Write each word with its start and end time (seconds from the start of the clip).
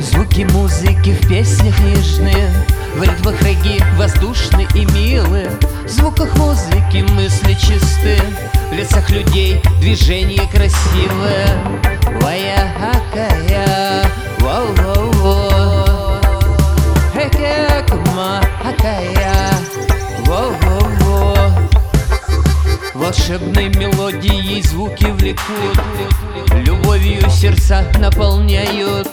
Звуки 0.00 0.42
музыки 0.52 1.14
в 1.14 1.28
песнях 1.28 1.78
нежные 1.80 2.50
В 2.96 3.02
ритмах 3.02 3.40
регги 3.42 3.82
воздушны 3.96 4.66
и 4.74 4.84
движение 9.92 10.48
красивое. 10.50 11.46
Вая 12.22 12.74
акая, 12.80 14.06
воу-воу-воу. 14.38 16.16
Экекма 17.14 18.40
акая, 18.64 19.52
воу-воу-воу. 20.24 21.68
Волшебной 22.94 23.68
мелодией 23.68 24.62
звуки 24.62 25.04
влекут. 25.04 25.78
Любовью 26.54 27.28
сердца 27.28 27.84
наполняют. 27.98 29.10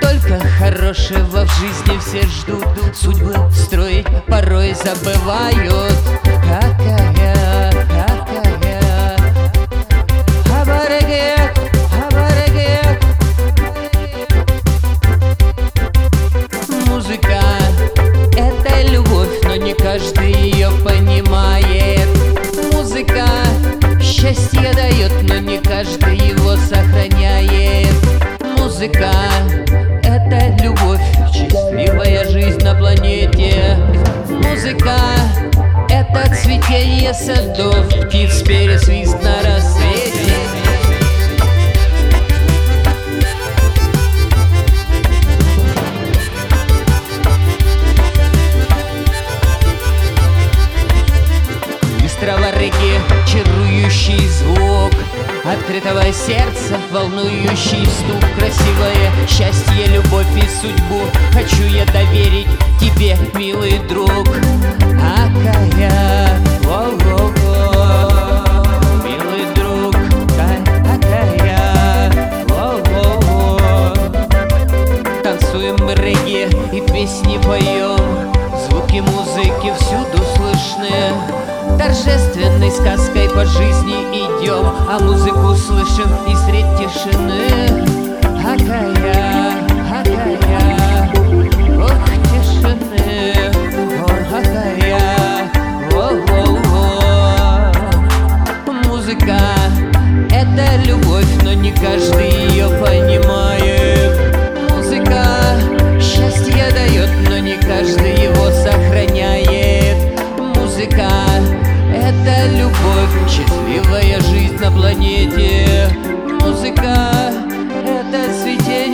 Только 0.00 0.40
хорошего 0.58 1.44
в 1.44 1.50
жизни 1.60 1.96
все 2.00 2.22
ждут. 2.26 2.66
Судьбы 2.92 3.36
строить 3.52 4.06
порой 4.26 4.74
забывают. 4.74 5.94
Какая, 6.24 6.97
Музыка— 17.18 17.42
это 18.36 18.82
любовь, 18.92 19.40
но 19.42 19.56
не 19.56 19.74
каждый 19.74 20.32
ее 20.32 20.70
понимает. 20.84 22.06
Музыка 22.72 23.26
счастье 24.00 24.72
дает, 24.72 25.12
но 25.22 25.38
не 25.38 25.58
каждый 25.58 26.16
его 26.16 26.56
сохраняет. 26.56 27.94
Музыка— 28.56 29.10
это 30.04 30.62
любовь, 30.62 31.00
счастливая 31.32 32.28
жизнь 32.30 32.62
на 32.62 32.74
планете. 32.76 33.76
Музыка— 34.28 34.96
это 35.88 36.36
цветение 36.36 37.14
садов, 37.14 37.88
птиц 37.88 38.42
пересвист 38.42 39.20
на 39.22 39.42
рассвете 39.42 39.77
Открытого 55.50 56.02
сердца, 56.12 56.76
волнующий 56.92 57.86
стук 57.86 58.20
Красивое 58.38 59.10
счастье, 59.26 59.86
любовь 59.86 60.26
и 60.36 60.46
судьбу. 60.60 61.00
Хочу 61.32 61.62
я 61.74 61.86
доверить 61.86 62.48
тебе, 62.78 63.16
милый 63.34 63.78
друг. 63.88 64.28
Акая, 65.00 66.38
во-во-во. 66.64 68.12
Милый 69.02 69.46
друг, 69.54 69.94
ка- 70.36 70.62
акая, 70.94 72.12
во-во-во. 72.48 73.94
Танцуем 75.22 75.78
регги 75.98 76.46
и 76.76 76.80
песни 76.92 77.38
поем. 77.38 78.34
Звуки 78.68 79.00
музыки 79.00 79.72
всюду 79.78 80.22
слышны 80.36 81.14
Торжественной 81.76 82.70
сказкой 82.70 83.28
по 83.30 83.44
жизни 83.44 83.94
идем 84.14 84.64
А 84.88 84.98
музыку 85.00 85.54
слышим 85.54 86.10
и 86.26 86.34
средь 86.36 86.66
тишины 86.78 87.84
Акая, 88.44 89.57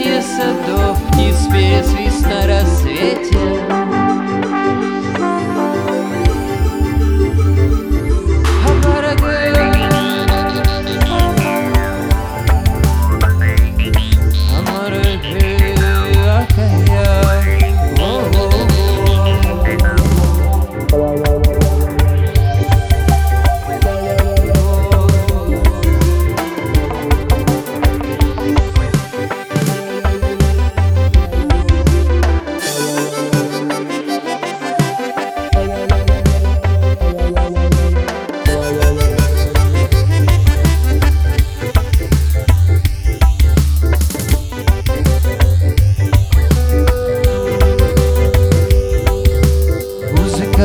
цветение 0.05 0.21
садов, 0.21 0.97
птиц 1.07 1.47
пересвист 1.51 2.21
на 2.27 2.45
рассвете 2.45 3.64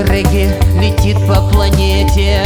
Регги 0.09 0.49
летит 0.81 1.17
по 1.27 1.41
планете. 1.51 2.43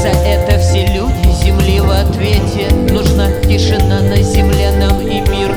За 0.00 0.08
это 0.08 0.58
все 0.58 0.86
люди 0.86 1.30
Земли 1.42 1.80
в 1.80 1.90
ответе. 1.90 2.74
Нужна 2.92 3.30
тишина 3.42 4.00
на 4.00 4.16
земле 4.16 4.70
нам 4.78 5.00
и 5.00 5.20
мир. 5.20 5.55